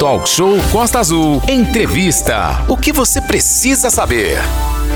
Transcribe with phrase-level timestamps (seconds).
[0.00, 1.42] Talk Show Costa Azul.
[1.46, 2.64] Entrevista.
[2.70, 4.38] O que você precisa saber?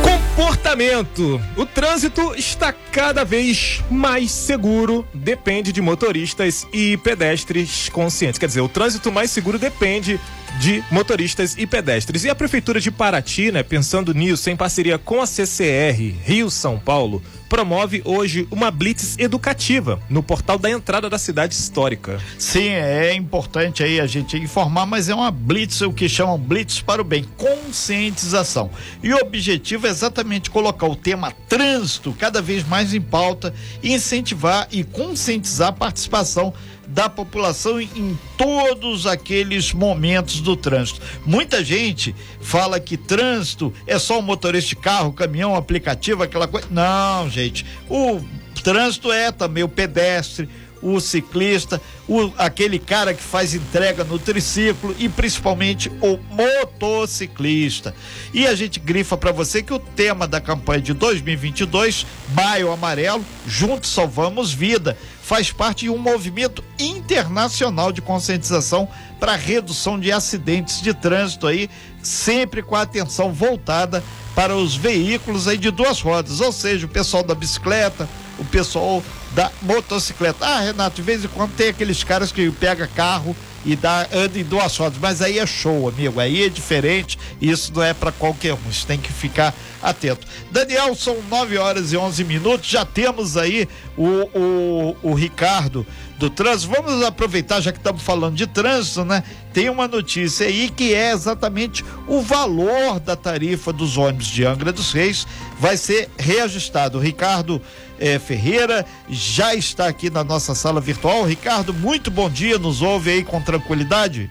[0.03, 1.39] Comportamento.
[1.59, 8.39] O trânsito está cada vez mais seguro, depende de motoristas e pedestres conscientes.
[8.39, 10.19] Quer dizer, o trânsito mais seguro depende
[10.61, 12.25] de motoristas e pedestres.
[12.25, 16.79] E a Prefeitura de Paraty, né, pensando nisso, em parceria com a CCR Rio São
[16.79, 22.19] Paulo, promove hoje uma blitz educativa no portal da entrada da cidade histórica.
[22.37, 26.81] Sim, é importante aí a gente informar, mas é uma blitz, o que chamam blitz
[26.81, 28.71] para o bem, conscientização.
[29.03, 34.67] E o objetivo é exatamente colocar o tema trânsito cada vez mais em pauta incentivar
[34.73, 36.53] e conscientizar a participação
[36.87, 41.01] da população em todos aqueles momentos do trânsito.
[41.25, 46.69] Muita gente fala que trânsito é só o motorista de carro, caminhão, aplicativo, aquela coisa.
[46.71, 47.65] Não, gente.
[47.89, 48.21] O
[48.63, 50.49] trânsito é também o pedestre,
[50.85, 57.95] o ciclista, o, aquele cara que faz entrega no triciclo e principalmente o motociclista.
[58.35, 63.25] E a gente grifa para você que o tema da campanha de 2022, Maio Amarelo,
[63.47, 68.87] Juntos Salvamos Vida, faz parte de um movimento internacional de conscientização
[69.19, 71.71] para redução de acidentes de trânsito aí,
[72.03, 76.89] sempre com a atenção voltada para os veículos aí de duas rodas, ou seja, o
[76.91, 78.07] pessoal da bicicleta,
[78.39, 79.03] o pessoal
[79.33, 80.45] da motocicleta.
[80.45, 84.39] Ah, Renato, de vez em quando tem aqueles caras que pega carro e dá, anda
[84.39, 88.13] em duas rodas, mas aí é show, amigo, aí é diferente, isso não é para
[88.13, 90.27] qualquer um, você tem que ficar atento.
[90.51, 95.87] Daniel, são 9 horas e 11 minutos, já temos aí o, o, o Ricardo
[96.19, 96.73] do trânsito.
[96.75, 99.23] Vamos aproveitar, já que estamos falando de trânsito, né?
[99.53, 104.73] Tem uma notícia aí que é exatamente o valor da tarifa dos ônibus de Angra
[104.73, 105.27] dos Reis
[105.59, 106.99] vai ser reajustado.
[106.99, 107.61] O Ricardo
[107.99, 111.25] eh, Ferreira já está aqui na nossa sala virtual.
[111.25, 114.31] Ricardo, muito bom dia, nos ouve aí com tranquilidade?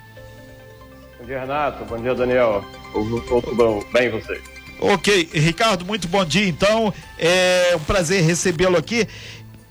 [1.19, 1.85] Bom dia, Renato.
[1.85, 2.63] Bom dia, Daniel.
[2.91, 3.83] Tudo bom?
[3.93, 4.41] Bem, você?
[4.79, 6.47] Ok, Ricardo, muito bom dia.
[6.47, 9.07] Então, é um prazer recebê-lo aqui.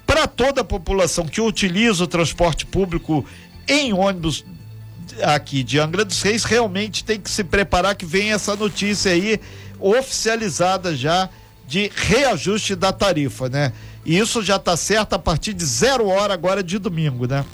[0.07, 3.25] Para toda a população que utiliza o transporte público
[3.69, 4.45] em ônibus
[5.23, 9.39] aqui de Angra dos Reis, realmente tem que se preparar que vem essa notícia aí
[9.79, 11.29] oficializada já
[11.67, 13.73] de reajuste da tarifa, né?
[14.05, 17.45] E isso já está certo a partir de zero hora agora de domingo, né?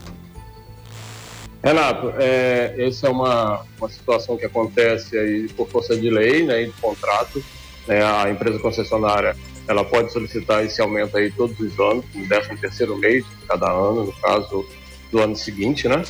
[1.62, 6.64] Renato, é, essa é uma, uma situação que acontece aí por força de lei, né,
[6.64, 7.44] de contrato.
[7.86, 9.36] Né, a empresa concessionária
[9.68, 13.70] ela pode solicitar esse aumento aí todos os anos, no 13 terceiro mês de cada
[13.70, 14.66] ano, no caso
[15.12, 16.02] do ano seguinte, né?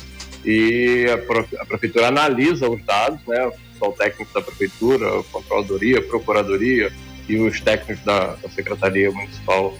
[0.45, 3.47] E a, a prefeitura analisa os dados, né?
[3.47, 6.93] O pessoal técnico da prefeitura, a controladoria, a procuradoria
[7.29, 9.77] e os técnicos da, da Secretaria Municipal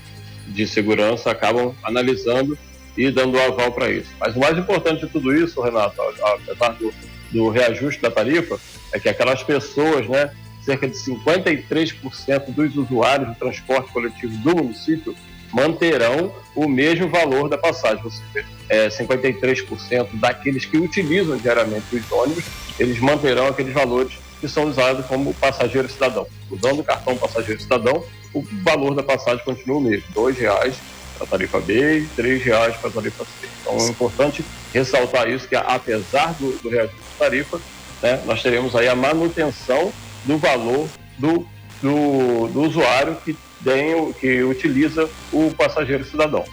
[0.47, 2.57] de Segurança acabam analisando
[2.95, 4.09] e dando aval para isso.
[4.19, 6.93] Mas o mais importante de tudo isso, Renato, apesar do,
[7.31, 8.59] do reajuste da tarifa,
[8.93, 10.31] é que aquelas pessoas, né,
[10.63, 15.15] cerca de 53% dos usuários do transporte coletivo do município
[15.51, 18.03] manterão o mesmo valor da passagem.
[18.03, 22.43] Ou seja, é, 53% daqueles que utilizam diariamente os ônibus,
[22.77, 26.27] eles manterão aqueles valores que são usados como passageiro cidadão.
[26.49, 30.75] Usando o cartão passageiro cidadão, o valor da passagem continua o mesmo, R$ reais
[31.17, 33.47] para a tarifa B e R$ reais para a tarifa C.
[33.61, 37.59] Então é importante ressaltar isso, que apesar do, do reajuste de tarifa,
[38.01, 39.91] né, nós teremos aí a manutenção
[40.25, 41.45] do valor do,
[41.81, 46.45] do, do usuário que, tem, que utiliza o passageiro cidadão.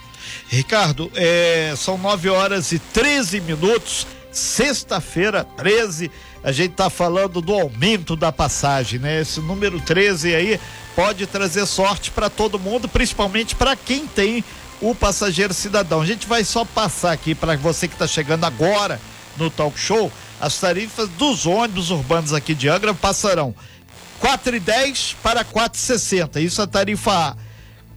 [0.49, 6.11] Ricardo, é, são 9 horas e 13 minutos, sexta-feira, 13.
[6.47, 9.21] A gente está falando do aumento da passagem, né?
[9.21, 10.61] Esse número 13 aí
[10.95, 14.45] pode trazer sorte para todo mundo, principalmente para quem tem
[14.81, 16.01] o passageiro cidadão.
[16.01, 19.01] A gente vai só passar aqui para você que está chegando agora
[19.37, 20.09] no talk show.
[20.41, 23.53] As tarifas dos ônibus urbanos aqui de Angra passarão
[24.23, 26.41] 4,10 para 4,60.
[26.41, 27.46] Isso é a tarifa A.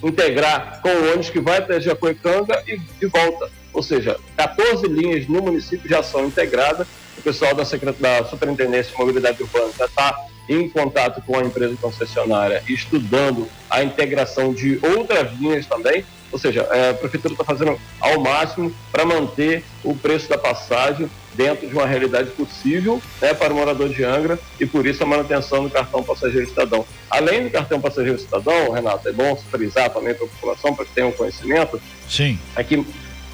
[0.03, 3.51] integrar com o ônibus que vai até Jacuecanga e, e volta.
[3.73, 6.87] Ou seja, 14 linhas no município já são integradas.
[7.19, 10.17] O pessoal da, da Superintendência de Mobilidade Urbana já está
[10.49, 16.05] em contato com a empresa concessionária, estudando a integração de outras linhas também.
[16.31, 21.11] Ou seja, é, a prefeitura está fazendo ao máximo para manter o preço da passagem
[21.35, 25.07] dentro de uma realidade possível né, para o morador de Angra e por isso a
[25.07, 26.87] manutenção do cartão passageiro cidadão.
[27.11, 30.93] Além do cartão passageiro cidadão, Renato, é bom frisar também para a população para que
[30.93, 31.81] tenham conhecimento.
[32.09, 32.39] Sim.
[32.57, 32.85] É que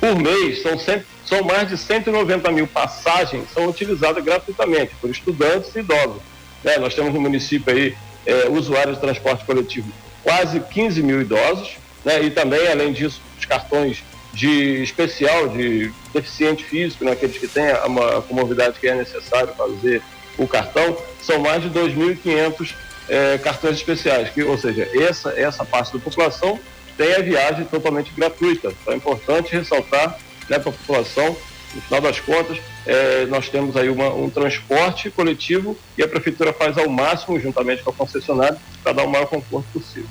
[0.00, 5.74] por mês são, sempre, são mais de 190 mil passagens são utilizadas gratuitamente por estudantes
[5.74, 6.22] e idosos.
[6.64, 7.96] Né, nós temos no município aí
[8.26, 13.44] é, usuários de transporte coletivo quase 15 mil idosos, né, e também, além disso, os
[13.46, 19.54] cartões de especial de deficiente físico, né, aqueles que têm uma comorbidade que é necessário
[19.54, 20.02] fazer
[20.36, 22.74] o cartão, são mais de 2.500
[23.08, 26.58] é, cartões especiais, que, ou seja, essa, essa parte da população
[26.96, 28.68] tem a viagem totalmente gratuita.
[28.82, 30.18] Então é importante ressaltar
[30.48, 31.36] né, para a população,
[31.74, 36.52] no final das contas, é, nós temos aí uma, um transporte coletivo e a prefeitura
[36.52, 40.08] faz ao máximo, juntamente com a concessionária, para dar o maior conforto possível.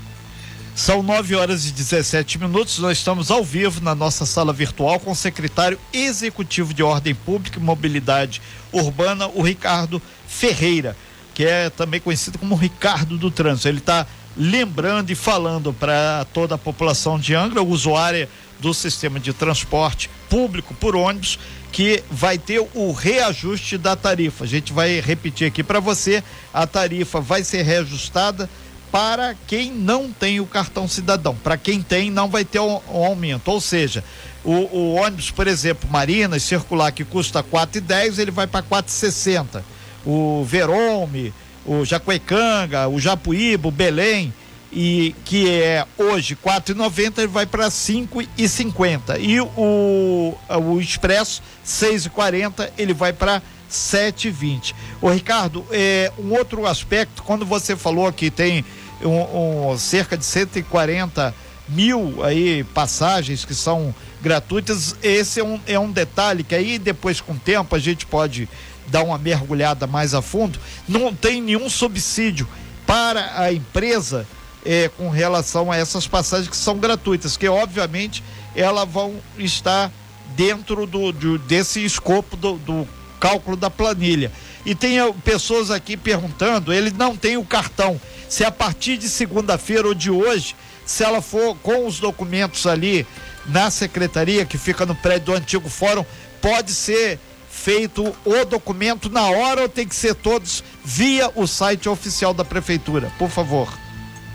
[0.76, 2.78] São 9 horas e 17 minutos.
[2.78, 7.58] Nós estamos ao vivo na nossa sala virtual com o secretário executivo de Ordem Pública
[7.58, 8.40] e Mobilidade
[8.72, 10.96] Urbana, o Ricardo Ferreira,
[11.34, 13.68] que é também conhecido como Ricardo do Trânsito.
[13.68, 14.06] Ele está
[14.38, 20.74] lembrando e falando para toda a população de Angra, usuária do sistema de transporte público
[20.74, 21.40] por ônibus,
[21.72, 24.46] que vai ter o reajuste da tarifa.
[24.46, 26.24] A gente vai repetir aqui para você:
[26.54, 28.50] a tarifa vai ser reajustada
[28.92, 31.36] para quem não tem o cartão cidadão.
[31.36, 33.50] Para quem tem, não vai ter um, um aumento.
[33.50, 34.04] Ou seja,
[34.44, 38.84] o, o, ônibus, por exemplo, Marinas, circular, que custa R$ 4,10, ele vai para R$
[38.84, 39.62] 4,60.
[40.06, 41.34] O Verome,
[41.66, 44.34] o Jacuecanga, o Japuíba, o Belém,
[44.72, 49.20] e que é hoje R$ 4,90, ele vai para R$ 5,50.
[49.20, 54.76] E o, o Expresso, R$ 6,40, ele vai para 720.
[55.02, 58.64] Ô Ricardo, é, um outro aspecto, quando você falou que tem
[59.02, 61.34] um, um, cerca de 140
[61.70, 67.20] mil aí passagens que são gratuitas, esse é um, é um detalhe que aí depois
[67.20, 68.48] com o tempo a gente pode
[68.88, 70.60] dar uma mergulhada mais a fundo.
[70.88, 72.48] Não tem nenhum subsídio
[72.86, 74.26] para a empresa
[74.66, 78.24] é, com relação a essas passagens que são gratuitas, que obviamente
[78.56, 79.92] elas vão estar
[80.36, 82.88] dentro do, do desse escopo do, do
[83.20, 84.32] cálculo da planilha.
[84.66, 88.00] E tem eh, pessoas aqui perguntando, ele não tem o cartão.
[88.28, 93.08] Se a partir de segunda-feira ou de hoje, se ela for com os documentos ali
[93.46, 96.06] na secretaria, que fica no prédio do antigo fórum,
[96.42, 101.90] pode ser feito o documento na hora ou tem que ser todos via o site
[101.90, 103.12] oficial da prefeitura?
[103.18, 103.87] Por favor.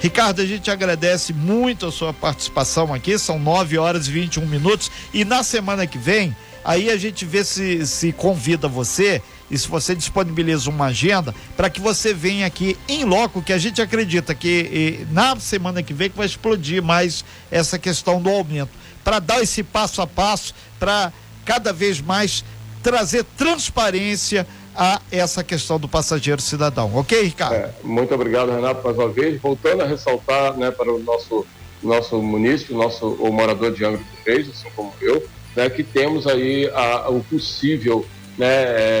[0.00, 4.90] Ricardo, a gente agradece muito a sua participação aqui, são 9 horas e 21 minutos.
[5.12, 9.68] E na semana que vem, aí a gente vê se, se convida você e se
[9.68, 14.34] você disponibiliza uma agenda para que você venha aqui em loco, que a gente acredita
[14.34, 18.70] que e, na semana que vem que vai explodir mais essa questão do aumento,
[19.04, 21.12] para dar esse passo a passo, para
[21.44, 22.42] cada vez mais
[22.82, 24.46] trazer transparência
[24.80, 26.90] a essa questão do passageiro cidadão.
[26.96, 27.54] Ok, Ricardo?
[27.54, 29.38] É, muito obrigado, Renato, mais uma vez.
[29.38, 31.46] Voltando a ressaltar né, para o nosso,
[31.82, 35.22] nosso munícipe, nosso o morador de Angra dos Reis, assim como eu,
[35.54, 38.06] né, que temos aí a, o possível,
[38.38, 38.46] né,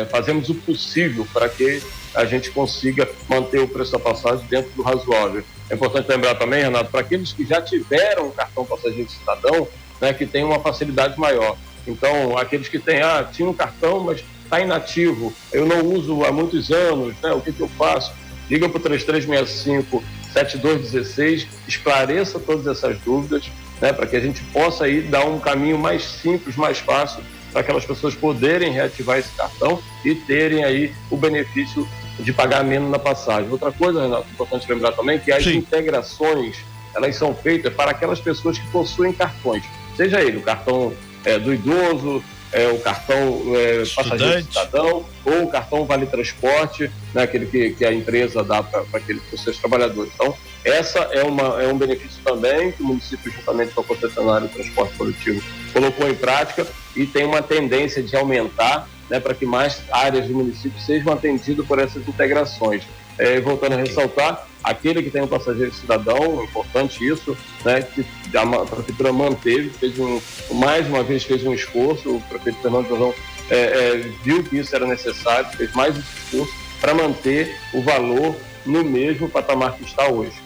[0.02, 1.82] é, fazemos o possível para que
[2.14, 5.42] a gente consiga manter o preço da passagem dentro do razoável.
[5.70, 9.66] É importante lembrar também, Renato, para aqueles que já tiveram o cartão passageiro cidadão,
[9.98, 11.56] né, que tem uma facilidade maior.
[11.86, 16.32] Então, aqueles que têm, ah, tinha um cartão, mas está inativo, eu não uso há
[16.32, 17.30] muitos anos, né?
[17.32, 18.12] o que, que eu faço?
[18.50, 20.02] Liga para o 3365
[20.32, 25.78] 7216, esclareça todas essas dúvidas, né, para que a gente possa aí dar um caminho
[25.78, 31.16] mais simples, mais fácil, para aquelas pessoas poderem reativar esse cartão e terem aí o
[31.16, 31.88] benefício
[32.18, 33.50] de pagar menos na passagem.
[33.50, 35.56] Outra coisa, Renato, importante lembrar também que as Sim.
[35.56, 36.58] integrações
[36.94, 39.64] elas são feitas para aquelas pessoas que possuem cartões,
[39.96, 40.92] seja ele o cartão
[41.24, 47.22] é, do idoso, é, o cartão é, passageiro cidadão ou o cartão vale transporte, né,
[47.22, 50.12] aquele que, que a empresa dá para aqueles seus trabalhadores.
[50.14, 54.48] Então, essa é, uma, é um benefício também que o município, juntamente com a concessionária
[54.48, 55.42] de transporte coletivo,
[55.72, 60.34] colocou em prática e tem uma tendência de aumentar né, para que mais áreas do
[60.34, 62.84] município sejam atendidas por essas integrações.
[63.20, 68.66] É, voltando a ressaltar, aquele que tem um passageiro cidadão, importante isso, né, que a
[68.66, 70.20] prefeitura manteve, fez um,
[70.52, 73.14] mais uma vez fez um esforço, o prefeito Fernando Jordão
[73.50, 78.34] é, é, viu que isso era necessário, fez mais esse esforço para manter o valor
[78.64, 80.36] no mesmo patamar que está hoje.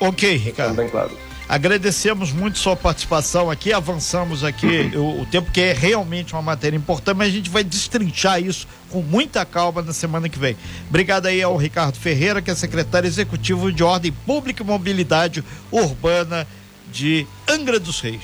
[0.00, 0.74] Ok, Ricardo.
[0.74, 1.16] Bem claro.
[1.52, 6.78] Agradecemos muito sua participação aqui, avançamos aqui o, o, tempo que é realmente uma matéria
[6.78, 10.56] importante, mas a gente vai destrinchar isso com muita calma na semana que vem.
[10.88, 16.46] Obrigado aí ao Ricardo Ferreira, que é secretário executivo de Ordem Pública e Mobilidade Urbana
[16.90, 18.22] de Angra dos Reis.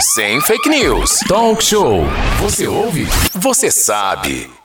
[0.00, 1.20] Sem fake news.
[1.28, 2.02] Talk show.
[2.40, 3.06] Você ouve?
[3.34, 4.57] Você sabe.